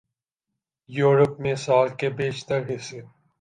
Europe 0.89 1.39
میں 1.39 1.55
سال 1.55 1.87
کے 1.99 2.09
بیشتر 2.17 2.61
حصے 2.69 3.01